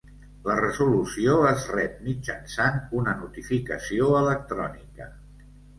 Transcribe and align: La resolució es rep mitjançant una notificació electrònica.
La 0.45 0.53
resolució 0.59 1.35
es 1.51 1.67
rep 1.75 2.01
mitjançant 2.07 2.81
una 3.03 3.15
notificació 3.23 4.13
electrònica. 4.25 5.15